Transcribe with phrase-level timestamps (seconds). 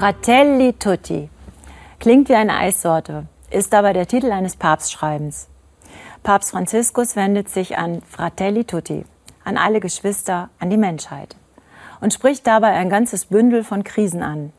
[0.00, 1.28] Fratelli Tutti.
[1.98, 5.46] Klingt wie eine Eissorte, ist aber der Titel eines Papstschreibens.
[6.22, 9.04] Papst Franziskus wendet sich an Fratelli Tutti,
[9.44, 11.36] an alle Geschwister, an die Menschheit
[12.00, 14.54] und spricht dabei ein ganzes Bündel von Krisen an.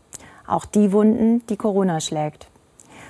[0.46, 2.46] Auch die Wunden, die Corona schlägt.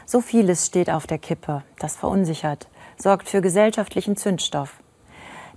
[0.06, 4.76] So vieles steht auf der Kippe, das verunsichert, sorgt für gesellschaftlichen Zündstoff.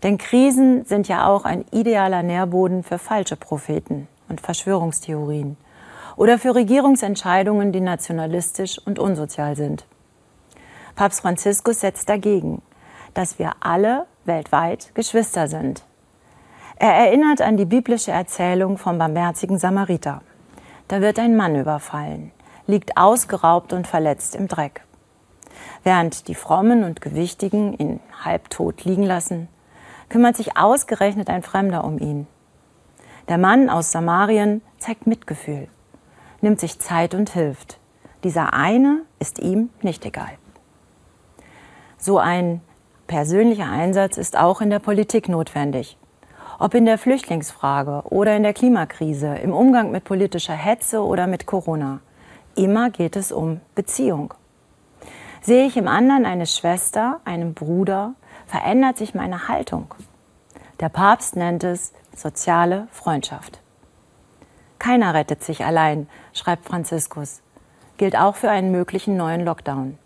[0.03, 5.57] Denn Krisen sind ja auch ein idealer Nährboden für falsche Propheten und Verschwörungstheorien
[6.17, 9.87] oder für Regierungsentscheidungen, die nationalistisch und unsozial sind.
[10.95, 12.63] Papst Franziskus setzt dagegen,
[13.15, 15.85] dass wir alle weltweit Geschwister sind.
[16.77, 20.23] Er erinnert an die biblische Erzählung vom barmherzigen Samariter.
[20.89, 22.33] Da wird ein Mann überfallen,
[22.67, 24.83] liegt ausgeraubt und verletzt im Dreck.
[25.83, 29.49] Während die Frommen und Gewichtigen ihn halbtot liegen lassen,
[30.09, 32.27] kümmert sich ausgerechnet ein Fremder um ihn.
[33.29, 35.69] Der Mann aus Samarien zeigt Mitgefühl
[36.45, 37.79] nimmt sich Zeit und hilft.
[38.23, 40.31] Dieser eine ist ihm nicht egal.
[41.99, 42.61] So ein
[43.07, 45.97] persönlicher Einsatz ist auch in der Politik notwendig.
[46.59, 51.47] Ob in der Flüchtlingsfrage oder in der Klimakrise, im Umgang mit politischer Hetze oder mit
[51.47, 52.01] Corona.
[52.55, 54.33] Immer geht es um Beziehung.
[55.43, 58.15] Sehe ich im anderen eine Schwester, einen Bruder,
[58.47, 59.95] verändert sich meine Haltung.
[60.81, 63.64] Der Papst nennt es soziale Freundschaft.
[64.85, 67.41] Keiner rettet sich allein, schreibt Franziskus.
[67.97, 69.97] Gilt auch für einen möglichen neuen Lockdown.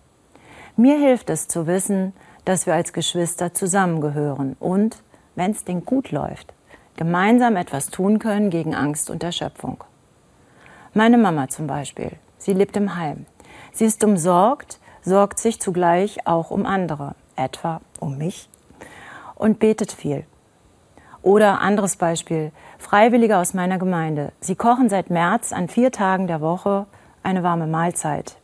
[0.76, 2.12] Mir hilft es zu wissen,
[2.44, 5.02] dass wir als Geschwister zusammengehören und,
[5.34, 6.54] wenn es denn gut läuft,
[6.94, 9.82] gemeinsam etwas tun können gegen Angst und Erschöpfung.
[10.94, 13.26] Meine Mama zum Beispiel, sie lebt im Heim.
[13.72, 18.48] Sie ist umsorgt, sorgt sich zugleich auch um andere, etwa um mich,
[19.34, 20.24] und betet viel.
[21.28, 24.32] Oder anderes Beispiel, Freiwillige aus meiner Gemeinde.
[24.40, 26.86] Sie kochen seit März an vier Tagen der Woche
[27.22, 28.38] eine warme Mahlzeit.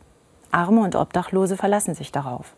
[0.51, 2.53] Arme und Obdachlose verlassen sich darauf.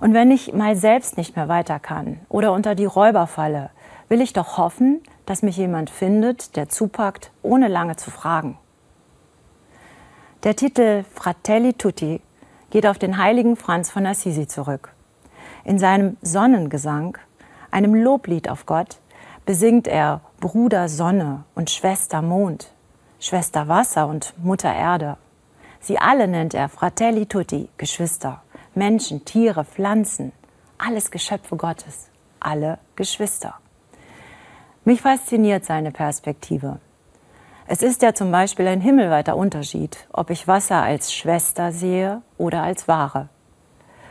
[0.00, 3.68] Und wenn ich mal selbst nicht mehr weiter kann oder unter die Räuber falle,
[4.08, 8.56] will ich doch hoffen, dass mich jemand findet, der zupackt, ohne lange zu fragen.
[10.44, 12.22] Der Titel Fratelli Tutti
[12.70, 14.94] geht auf den heiligen Franz von Assisi zurück.
[15.62, 17.18] In seinem Sonnengesang,
[17.70, 18.96] einem Loblied auf Gott,
[19.46, 22.72] besingt er Bruder Sonne und Schwester Mond,
[23.20, 25.16] Schwester Wasser und Mutter Erde.
[25.80, 28.42] Sie alle nennt er Fratelli Tutti, Geschwister,
[28.74, 30.32] Menschen, Tiere, Pflanzen,
[30.78, 32.08] alles Geschöpfe Gottes,
[32.40, 33.54] alle Geschwister.
[34.84, 36.80] Mich fasziniert seine Perspektive.
[37.68, 42.64] Es ist ja zum Beispiel ein himmelweiter Unterschied, ob ich Wasser als Schwester sehe oder
[42.64, 43.28] als Ware.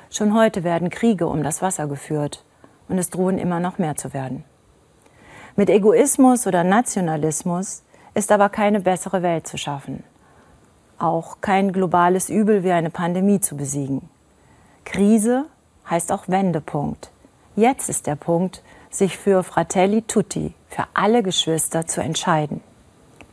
[0.09, 2.45] Schon heute werden Kriege um das Wasser geführt
[2.87, 4.45] und es drohen immer noch mehr zu werden.
[5.57, 7.81] Mit Egoismus oder Nationalismus
[8.13, 10.03] ist aber keine bessere Welt zu schaffen.
[10.99, 14.09] Auch kein globales Übel wie eine Pandemie zu besiegen.
[14.83, 15.45] Krise
[15.89, 17.09] heißt auch Wendepunkt.
[17.55, 22.59] Jetzt ist der Punkt, sich für Fratelli Tutti, für alle Geschwister zu entscheiden.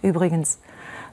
[0.00, 0.58] Übrigens,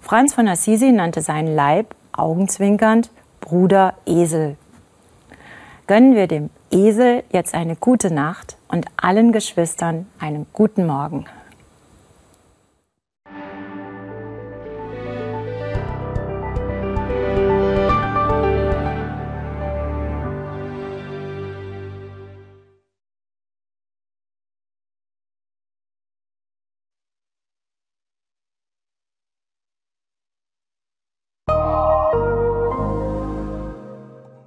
[0.01, 3.09] Franz von Assisi nannte seinen Leib, augenzwinkernd,
[3.41, 4.57] Bruder Esel.
[5.89, 11.25] Gönnen wir dem Esel jetzt eine gute Nacht und allen Geschwistern einen guten Morgen.